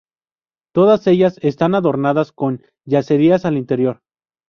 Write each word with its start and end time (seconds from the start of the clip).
Todas 0.73 1.05
ellas 1.05 1.37
están 1.43 1.75
adornadas 1.75 2.31
con 2.31 2.63
yeserías 2.85 3.45
al 3.45 3.55
interior. 3.55 4.01